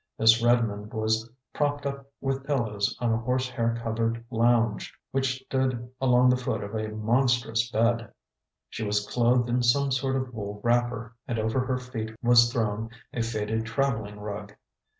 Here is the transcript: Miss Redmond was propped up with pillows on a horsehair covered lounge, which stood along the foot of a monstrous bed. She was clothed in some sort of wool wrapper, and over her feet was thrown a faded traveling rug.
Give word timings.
Miss 0.17 0.41
Redmond 0.41 0.91
was 0.95 1.29
propped 1.53 1.85
up 1.85 2.07
with 2.21 2.43
pillows 2.43 2.97
on 2.99 3.13
a 3.13 3.19
horsehair 3.19 3.77
covered 3.83 4.25
lounge, 4.31 4.91
which 5.11 5.43
stood 5.43 5.91
along 6.01 6.29
the 6.31 6.37
foot 6.37 6.63
of 6.63 6.73
a 6.73 6.87
monstrous 6.89 7.69
bed. 7.69 8.11
She 8.71 8.83
was 8.83 9.05
clothed 9.07 9.47
in 9.47 9.61
some 9.61 9.91
sort 9.91 10.15
of 10.15 10.33
wool 10.33 10.59
wrapper, 10.63 11.15
and 11.27 11.37
over 11.37 11.59
her 11.67 11.77
feet 11.77 12.15
was 12.23 12.51
thrown 12.51 12.89
a 13.13 13.21
faded 13.21 13.67
traveling 13.67 14.19
rug. 14.19 14.55